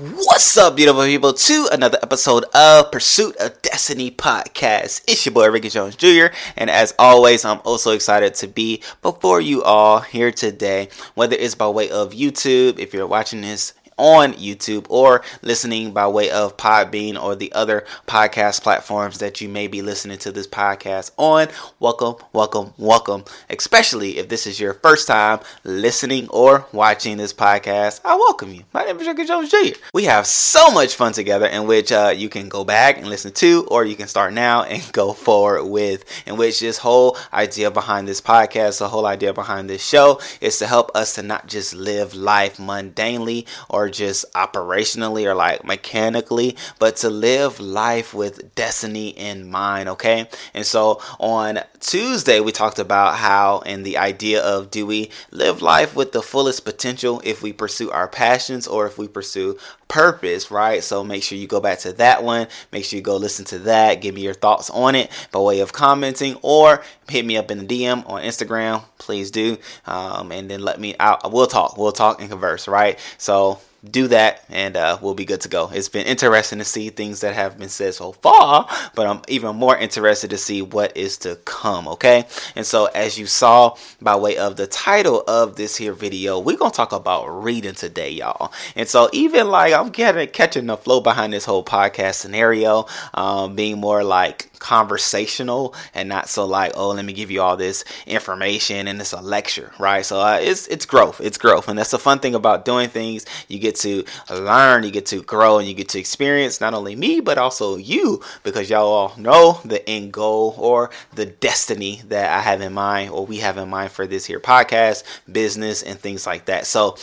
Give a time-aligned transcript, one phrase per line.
[0.00, 5.02] What's up, beautiful people, to another episode of Pursuit of Destiny podcast.
[5.06, 9.42] It's your boy Ricky Jones Jr., and as always, I'm also excited to be before
[9.42, 14.32] you all here today, whether it's by way of YouTube, if you're watching this on
[14.32, 19.66] YouTube or listening by way of Podbean or the other podcast platforms that you may
[19.66, 21.48] be listening to this podcast on.
[21.80, 23.24] Welcome, welcome, welcome.
[23.50, 28.64] Especially if this is your first time listening or watching this podcast, I welcome you.
[28.72, 29.78] My name is Ricky Jones Jr.
[29.92, 33.32] We have so much fun together in which uh, you can go back and listen
[33.32, 37.70] to, or you can start now and go forward with, in which this whole idea
[37.70, 41.46] behind this podcast, the whole idea behind this show is to help us to not
[41.46, 48.54] just live life mundanely or just operationally or like mechanically, but to live life with
[48.54, 50.28] destiny in mind, okay?
[50.54, 55.62] And so on Tuesday, we talked about how and the idea of do we live
[55.62, 59.58] life with the fullest potential if we pursue our passions or if we pursue
[59.90, 60.82] purpose, right?
[60.82, 62.46] So make sure you go back to that one.
[62.72, 64.00] Make sure you go listen to that.
[64.00, 67.58] Give me your thoughts on it by way of commenting or hit me up in
[67.58, 68.84] the DM on Instagram.
[68.98, 69.58] Please do.
[69.86, 71.30] Um, and then let me out.
[71.32, 71.76] We'll talk.
[71.76, 72.98] We'll talk and converse, right?
[73.18, 73.58] So
[73.88, 75.70] do that and uh, we'll be good to go.
[75.72, 79.56] It's been interesting to see things that have been said so far, but I'm even
[79.56, 82.26] more interested to see what is to come, okay?
[82.56, 86.56] And so as you saw by way of the title of this here video, we're
[86.56, 88.52] to talk about reading today, y'all.
[88.76, 93.54] And so even like I'm getting catching the flow behind this whole podcast scenario, um,
[93.56, 97.82] being more like conversational and not so like oh let me give you all this
[98.06, 101.90] information and it's a lecture right so uh, it's it's growth it's growth and that's
[101.90, 105.68] the fun thing about doing things you get to learn you get to grow and
[105.68, 109.88] you get to experience not only me but also you because y'all all know the
[109.88, 113.92] end goal or the destiny that I have in mind or we have in mind
[113.92, 116.66] for this here podcast business and things like that.
[116.66, 116.96] So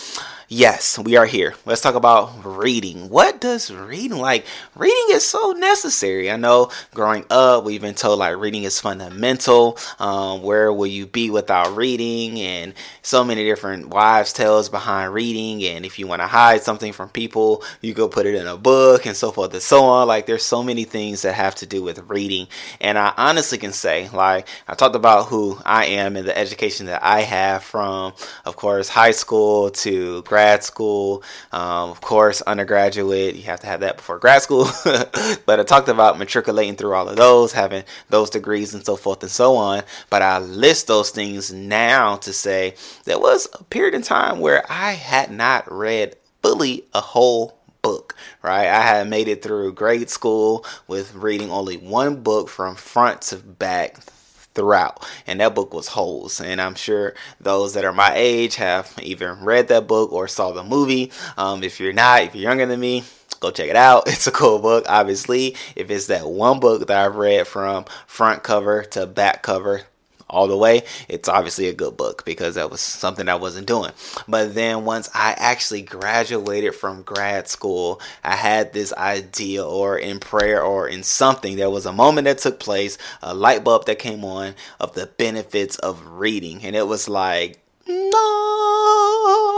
[0.49, 1.55] Yes, we are here.
[1.65, 3.09] Let's talk about reading.
[3.09, 4.45] What does reading like?
[4.75, 6.31] Reading is so necessary.
[6.31, 9.77] I know growing up, we've been told like reading is fundamental.
[9.99, 12.39] Um, where will you be without reading?
[12.39, 15.61] And so many different wives' tales behind reading.
[15.65, 18.55] And if you want to hide something from people, you go put it in a
[18.55, 20.07] book and so forth and so on.
[20.07, 22.47] Like there's so many things that have to do with reading.
[22.79, 26.85] And I honestly can say, like, I talked about who I am and the education
[26.85, 28.13] that I have from,
[28.45, 31.23] of course, high school to grad grad school.
[31.51, 34.67] Um, of course, undergraduate, you have to have that before grad school.
[35.47, 39.23] but I talked about matriculating through all of those, having those degrees and so forth
[39.23, 39.81] and so on.
[40.11, 42.75] But I list those things now to say
[43.05, 48.15] there was a period in time where I had not read fully a whole book,
[48.43, 48.67] right?
[48.67, 53.37] I had made it through grade school with reading only one book from front to
[53.37, 53.97] back
[54.57, 55.07] throughout.
[55.27, 56.41] And that book was Holes.
[56.41, 60.51] And I'm sure those that are my age have either read that book or saw
[60.51, 61.11] the movie.
[61.37, 63.03] Um, if you're not, if you're younger than me,
[63.39, 64.07] go check it out.
[64.07, 65.55] It's a cool book, obviously.
[65.75, 69.83] If it's that one book that I've read from front cover to back cover,
[70.29, 73.91] all the way, it's obviously a good book because that was something I wasn't doing.
[74.27, 80.19] But then once I actually graduated from grad school, I had this idea or in
[80.19, 83.99] prayer or in something, there was a moment that took place, a light bulb that
[83.99, 86.63] came on of the benefits of reading.
[86.63, 89.56] And it was like, no,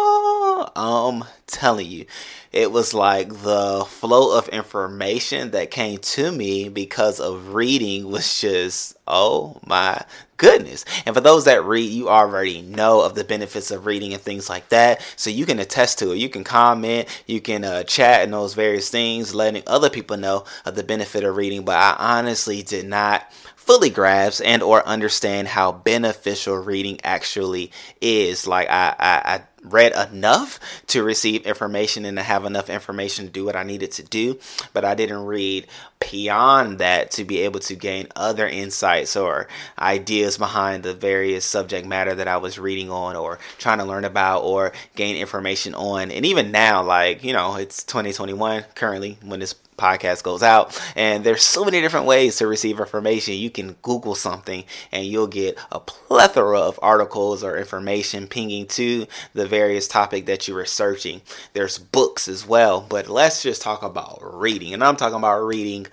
[0.75, 2.05] I'm telling you
[2.51, 8.39] it was like the flow of information that came to me because of reading was
[8.41, 10.01] just oh my
[10.37, 10.85] goodness.
[11.05, 14.49] And for those that read, you already know of the benefits of reading and things
[14.49, 15.01] like that.
[15.15, 16.17] So you can attest to it.
[16.17, 20.45] You can comment, you can uh, chat and those various things, letting other people know
[20.65, 21.63] of the benefit of reading.
[21.65, 23.31] But I honestly did not
[23.69, 27.71] fully grasp and or understand how beneficial reading actually
[28.01, 28.47] is.
[28.47, 33.31] Like I, I, I read enough to receive information and to have enough information to
[33.31, 34.39] do what I needed to do,
[34.73, 35.67] but I didn't read
[35.99, 39.47] beyond that to be able to gain other insights or
[39.77, 44.03] ideas behind the various subject matter that I was reading on or trying to learn
[44.03, 46.09] about or gain information on.
[46.09, 50.79] And even now, like, you know, it's 2021 currently when this podcast goes out.
[50.95, 53.35] And there's so many different ways to receive information.
[53.35, 59.07] You can Google something and you'll get a plethora of articles or information pinging to
[59.33, 61.21] the various topic that you're researching.
[61.53, 64.73] There's books as well, but let's just talk about reading.
[64.73, 65.87] And I'm talking about reading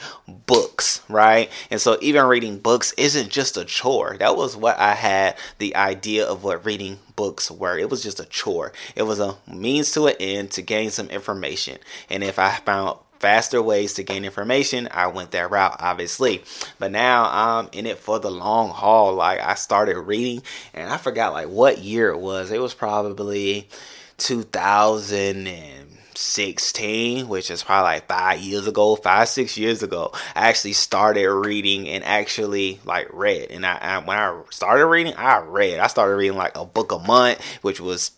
[0.47, 1.51] books, right?
[1.71, 4.17] And so even reading books isn't just a chore.
[4.19, 7.79] That was what I had the idea of what reading books were.
[7.79, 8.73] It was just a chore.
[8.95, 11.79] It was a means to an end to gain some information.
[12.11, 16.43] And if I found faster ways to gain information, I went that route, obviously.
[16.79, 19.15] But now I'm in it for the long haul.
[19.15, 20.43] Like I started reading,
[20.75, 22.51] and I forgot like what year it was.
[22.51, 23.69] It was probably
[24.19, 25.87] 2000 and
[26.19, 31.31] 16, which is probably like five years ago, five, six years ago, I actually started
[31.31, 33.51] reading and actually like read.
[33.51, 35.79] And I, I when I started reading, I read.
[35.79, 38.11] I started reading like a book a month, which was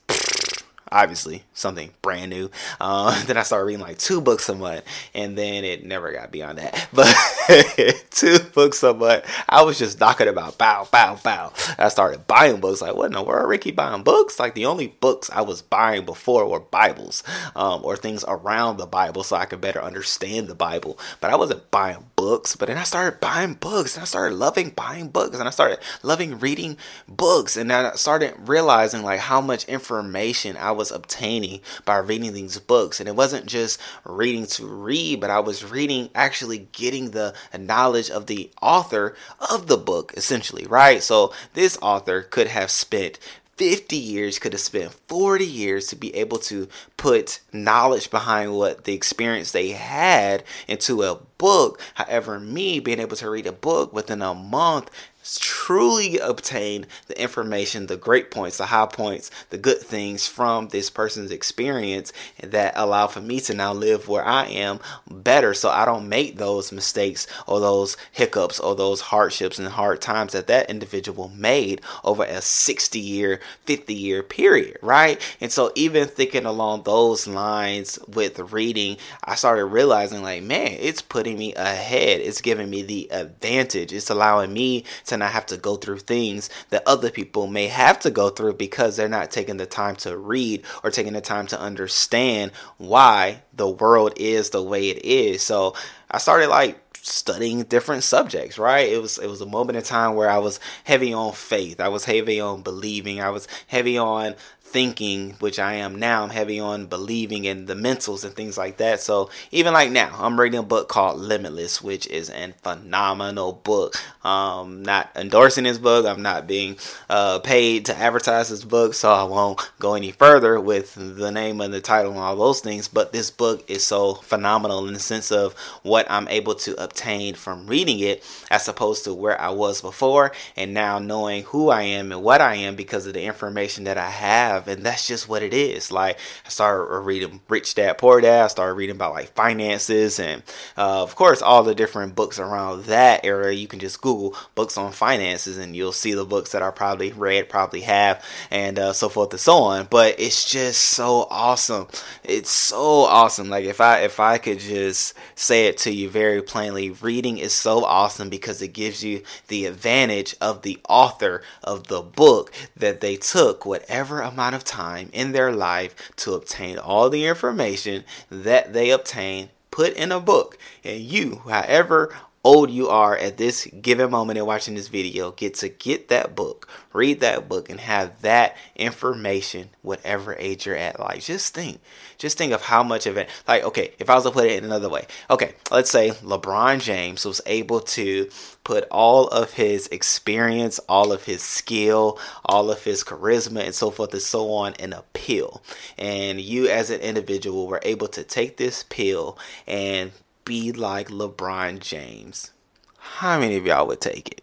[0.91, 2.51] obviously something brand new.
[2.81, 6.31] Uh, then I started reading like two books a month, and then it never got
[6.33, 6.89] beyond that.
[6.99, 7.15] But
[8.11, 11.53] two books a month, I was just knocking about bow, bow, bow.
[11.79, 12.81] I started buying books.
[12.81, 14.39] Like, what in the world, Ricky buying books?
[14.39, 17.23] Like the only books I was buying before were Bibles
[17.55, 20.99] um, or things around the Bible, so I could better understand the Bible.
[21.21, 22.57] But I wasn't buying books.
[22.57, 25.79] But then I started buying books, and I started loving buying books, and I started
[26.03, 26.77] loving reading
[27.07, 32.59] books, and I started realizing like how much information I was obtaining by reading these
[32.59, 32.99] books.
[32.99, 38.11] And it wasn't just reading to read, but I was reading, actually getting the knowledge
[38.11, 39.15] of the author
[39.49, 41.01] of the book, essentially, right?
[41.01, 43.21] So this author could have spent
[43.59, 48.85] 50 years, could have spent 40 years to be able to put knowledge behind what
[48.85, 51.81] the experience they had into a book.
[51.95, 54.91] However, me being able to read a book within a month
[55.37, 60.89] truly obtain the information, the great points, the high points, the good things from this
[60.89, 62.13] person's experience
[62.43, 64.81] that allow for me to now live where I am
[65.11, 70.01] better so I don't make those mistakes or those hiccups or those hardships and hard
[70.01, 75.21] times that that individual made over a 60 year, 50 year period, right?
[75.41, 81.03] And so even thinking along those lines with reading, I started realizing like, man, it's
[81.03, 82.21] putting me ahead.
[82.21, 83.93] It's giving me the advantage.
[83.93, 87.99] It's allowing me to not have to go through things that other people may have
[88.01, 91.47] to go through because they're not taking the time to read or taking the time
[91.49, 95.43] to understand why the world is the way it is.
[95.43, 95.75] So
[96.11, 100.15] I started like studying different subjects right it was it was a moment in time
[100.15, 104.35] where i was heavy on faith i was heavy on believing i was heavy on
[104.69, 106.23] thinking, which I am now.
[106.23, 109.01] I'm heavy on believing in the mentals and things like that.
[109.01, 113.95] So even like now, I'm reading a book called Limitless, which is a phenomenal book.
[114.23, 116.07] Um, not endorsing this book.
[116.07, 116.77] I'm not being
[117.09, 121.61] uh, paid to advertise this book, so I won't go any further with the name
[121.61, 122.89] and the title and all those things.
[122.89, 127.35] But this book is so phenomenal in the sense of what I'm able to obtain
[127.35, 131.83] from reading it, as opposed to where I was before, and now knowing who I
[131.83, 135.29] am and what I am because of the information that I have and that's just
[135.29, 135.93] what it is.
[135.93, 138.45] Like I started reading Rich Dad Poor Dad.
[138.45, 140.43] I started reading about like finances, and
[140.77, 143.53] uh, of course all the different books around that area.
[143.53, 147.13] You can just Google books on finances, and you'll see the books that I probably
[147.13, 149.87] read, probably have, and uh, so forth and so on.
[149.91, 151.87] But it's just so awesome.
[152.25, 153.49] It's so awesome.
[153.49, 157.53] Like if I if I could just say it to you very plainly, reading is
[157.53, 163.01] so awesome because it gives you the advantage of the author of the book that
[163.01, 168.03] they took whatever amount amount of time in their life to obtain all the information
[168.31, 170.57] that they obtain put in a book.
[170.83, 175.55] And you however old you are at this given moment in watching this video get
[175.55, 180.99] to get that book read that book and have that information whatever age you're at
[181.01, 181.81] like just think
[182.17, 184.59] just think of how much of it like okay if i was to put it
[184.59, 188.29] in another way okay let's say lebron james was able to
[188.65, 193.91] put all of his experience all of his skill all of his charisma and so
[193.91, 195.63] forth and so on in a pill.
[195.97, 200.13] And you as an individual were able to take this pill and
[200.49, 202.53] be like LeBron James,
[202.97, 204.41] how many of y'all would take it?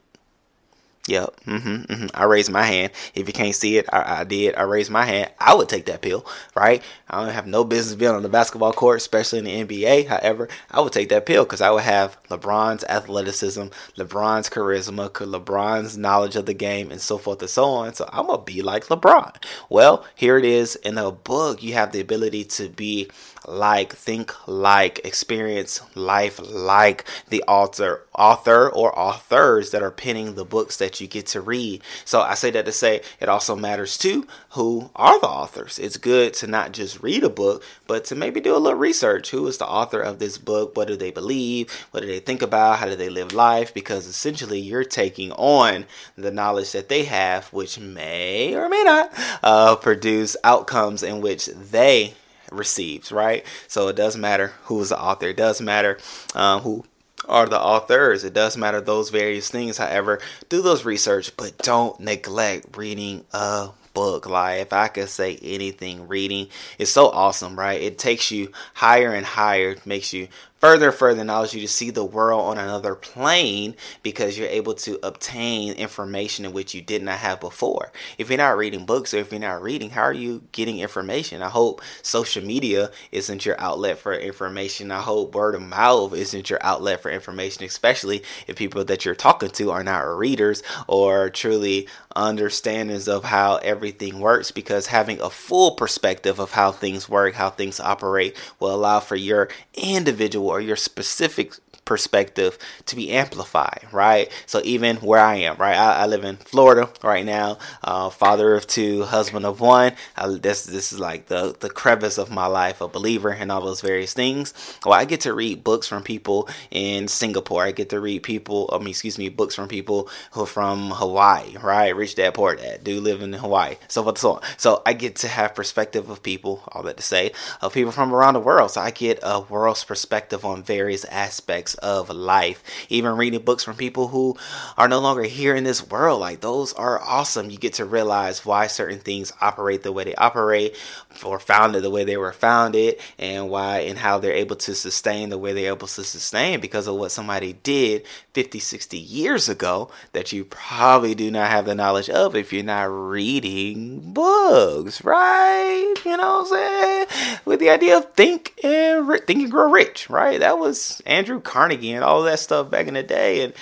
[1.07, 1.41] Yep.
[1.45, 2.07] Mm-hmm, mm-hmm.
[2.15, 2.91] I raised my hand.
[3.13, 4.55] If you can't see it, I, I, did.
[4.55, 5.31] I raised my hand.
[5.39, 6.25] I would take that pill,
[6.55, 6.81] right?
[7.09, 10.07] I don't have no business being on the basketball court, especially in the NBA.
[10.07, 13.65] However, I would take that pill because I would have LeBron's athleticism,
[13.97, 17.93] LeBron's charisma, LeBron's knowledge of the game, and so forth and so on.
[17.93, 19.35] So I'm gonna be like LeBron.
[19.69, 21.61] Well, here it is in a book.
[21.61, 23.09] You have the ability to be
[23.47, 30.45] like, think like, experience life like the author, author or authors that are penning the
[30.45, 31.81] books that you get to read.
[32.05, 35.79] So I say that to say it also matters too who are the authors.
[35.79, 39.31] It's good to not just read a book, but to maybe do a little research.
[39.31, 40.75] Who is the author of this book?
[40.75, 41.71] What do they believe?
[41.91, 42.79] What do they think about?
[42.79, 43.73] How do they live life?
[43.73, 45.85] Because essentially you're taking on
[46.17, 49.11] the knowledge that they have, which may or may not
[49.43, 52.13] uh, produce outcomes in which they
[52.51, 53.45] receives, right?
[53.67, 55.27] So it does matter who is the author.
[55.27, 55.97] It does matter
[56.33, 56.85] um, who
[57.27, 58.23] are the authors.
[58.23, 59.77] It does matter those various things.
[59.77, 64.27] However, do those research, but don't neglect reading a book.
[64.27, 67.81] Like if I could say anything, reading is so awesome, right?
[67.81, 70.27] It takes you higher and higher, makes you
[70.65, 74.97] further further allows you to see the world on another plane because you're able to
[75.05, 77.91] obtain information in which you did not have before.
[78.17, 81.43] If you're not reading books or if you're not reading, how are you getting information?
[81.43, 84.89] I hope social media isn't your outlet for information.
[84.89, 89.13] I hope word of mouth isn't your outlet for information, especially if people that you're
[89.13, 95.29] talking to are not readers or truly understandings of how everything works because having a
[95.29, 100.61] full perspective of how things work, how things operate will allow for your individual or
[100.61, 101.51] your specific
[101.85, 104.31] perspective to be amplified, right?
[104.45, 105.75] So even where I am, right?
[105.77, 109.93] I, I live in Florida right now, uh, father of two, husband of one.
[110.15, 113.61] I, this this is like the the crevice of my life, a believer in all
[113.61, 114.53] those various things.
[114.85, 117.63] Well, I get to read books from people in Singapore.
[117.63, 120.91] I get to read people, I mean, excuse me, books from people who are from
[120.91, 121.95] Hawaii, right?
[121.95, 124.41] Rich dad, poor dad, do live in Hawaii, so forth, so on.
[124.57, 128.13] So I get to have perspective of people, all that to say, of people from
[128.13, 128.71] around the world.
[128.71, 132.63] So I get a world's perspective on various aspects of life.
[132.89, 134.35] Even reading books from people who
[134.77, 137.49] are no longer here in this world, like those are awesome.
[137.49, 140.75] You get to realize why certain things operate the way they operate,
[141.23, 145.29] or founded the way they were founded, and why and how they're able to sustain
[145.29, 149.89] the way they're able to sustain because of what somebody did 50, 60 years ago
[150.13, 155.93] that you probably do not have the knowledge of if you're not reading books, right?
[156.05, 157.39] You know what I'm saying?
[157.45, 160.39] With the idea of think and think and grow rich, right?
[160.39, 163.53] That was Andrew Carnegie and all that stuff back in the day, and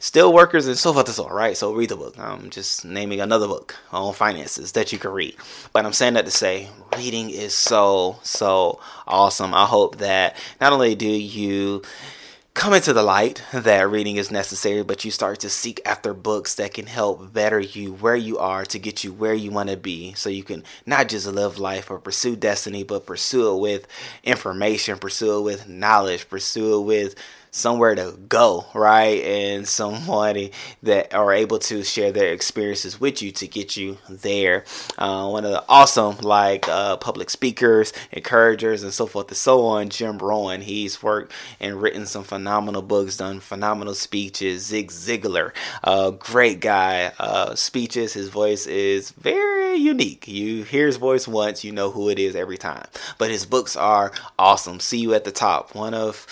[0.00, 1.56] still workers and so forth and so on, right?
[1.56, 2.18] So read the book.
[2.18, 5.36] I'm just naming another book on finances that you can read.
[5.72, 9.54] But I'm saying that to say reading is so, so awesome.
[9.54, 11.82] I hope that not only do you
[12.56, 16.54] come into the light that reading is necessary, but you start to seek after books
[16.54, 19.76] that can help better you where you are to get you where you want to
[19.76, 23.86] be so you can not just live life or pursue destiny, but pursue it with
[24.24, 27.14] information, pursue it with knowledge, pursue it with
[27.56, 29.22] somewhere to go, right?
[29.24, 34.64] And somebody that are able to share their experiences with you to get you there.
[34.98, 39.64] Uh, one of the awesome, like, uh, public speakers, encouragers, and so forth and so
[39.64, 40.60] on, Jim Rohn.
[40.60, 44.66] He's worked and written some phenomenal books, done phenomenal speeches.
[44.66, 47.12] Zig Ziglar, uh, great guy.
[47.18, 50.28] Uh, speeches, his voice is very unique.
[50.28, 52.86] You hear his voice once, you know who it is every time.
[53.16, 54.78] But his books are awesome.
[54.80, 55.74] See you at the top.
[55.74, 56.26] One of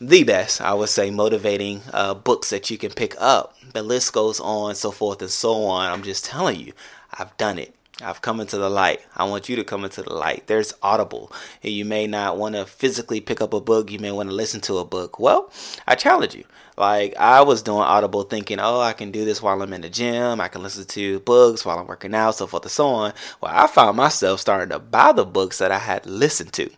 [0.00, 3.54] the best, I would say, motivating uh, books that you can pick up.
[3.74, 5.92] The list goes on, so forth and so on.
[5.92, 6.72] I'm just telling you,
[7.12, 7.74] I've done it.
[8.02, 9.00] I've come into the light.
[9.14, 10.46] I want you to come into the light.
[10.46, 11.30] There's Audible.
[11.60, 13.90] You may not want to physically pick up a book.
[13.90, 15.18] You may want to listen to a book.
[15.18, 15.52] Well,
[15.86, 16.44] I challenge you.
[16.78, 19.90] Like I was doing Audible thinking, oh, I can do this while I'm in the
[19.90, 20.40] gym.
[20.40, 23.12] I can listen to books while I'm working out, so forth and so on.
[23.42, 26.70] Well, I found myself starting to buy the books that I had listened to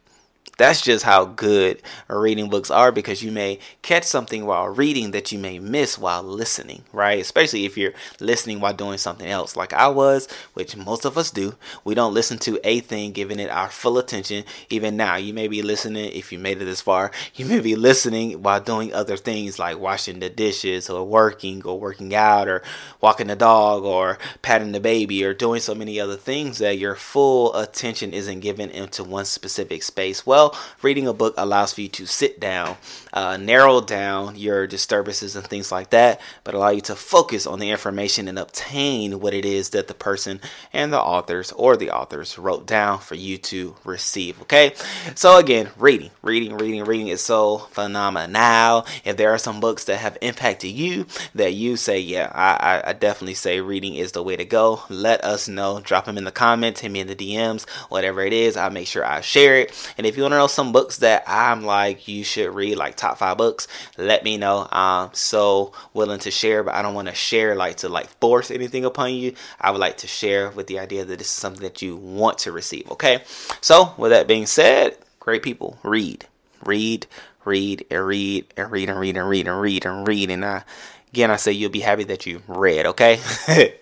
[0.59, 5.33] that's just how good reading books are because you may catch something while reading that
[5.33, 7.21] you may miss while listening, right?
[7.21, 11.31] Especially if you're listening while doing something else, like I was, which most of us
[11.31, 11.55] do.
[11.85, 14.45] We don't listen to a thing, giving it our full attention.
[14.71, 17.75] Even now, you may be listening, if you made it this far, you may be
[17.75, 22.63] listening while doing other things like washing the dishes or working or working out or
[23.01, 26.95] walking the dog or patting the baby or doing so many other things that your
[26.95, 30.27] full attention isn't given into one specific space.
[30.27, 30.52] Well,
[30.83, 32.77] reading a book allows for you to sit down,
[33.13, 37.59] uh, narrow down your disturbances and things like that, but allow you to focus on
[37.59, 40.41] the information and obtain what it is that the person
[40.73, 44.41] and the authors or the authors wrote down for you to receive.
[44.43, 44.75] Okay,
[45.15, 48.87] so again, reading, reading, reading, reading is so phenomenal.
[49.05, 52.93] If there are some books that have impacted you that you say, yeah, I, I
[52.93, 55.81] definitely say reading is the way to go, let us know.
[55.81, 58.57] Drop them in the comments, hit me in the DMs, whatever it is.
[58.57, 59.93] I'll make sure I share it.
[59.97, 63.19] And if you want know some books that I'm like you should read, like top
[63.19, 64.69] five books, let me know.
[64.71, 68.51] I'm so willing to share, but I don't want to share like to like force
[68.51, 69.35] anything upon you.
[69.61, 72.39] I would like to share with the idea that this is something that you want
[72.39, 72.91] to receive.
[72.91, 73.23] Okay.
[73.61, 76.27] So with that being said, great people, read,
[76.65, 77.07] read,
[77.45, 80.65] read, and read, and read, and read, and read, and read, and read, and I
[81.13, 83.21] Again, I say you'll be happy that you read, okay?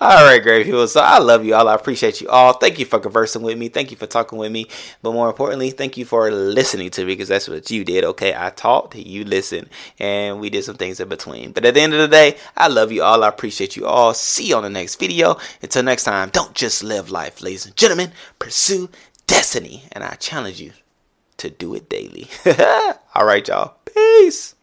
[0.00, 0.88] all right, great people.
[0.88, 1.68] So I love you all.
[1.68, 2.54] I appreciate you all.
[2.54, 3.68] Thank you for conversing with me.
[3.68, 4.66] Thank you for talking with me.
[5.00, 8.34] But more importantly, thank you for listening to me because that's what you did, okay?
[8.36, 9.68] I talked, you listened,
[10.00, 11.52] and we did some things in between.
[11.52, 13.22] But at the end of the day, I love you all.
[13.22, 14.12] I appreciate you all.
[14.12, 15.36] See you on the next video.
[15.62, 18.10] Until next time, don't just live life, ladies and gentlemen.
[18.40, 18.90] Pursue
[19.28, 19.84] destiny.
[19.92, 20.72] And I challenge you
[21.36, 22.26] to do it daily.
[23.14, 23.76] all right, y'all.
[23.84, 24.56] Peace.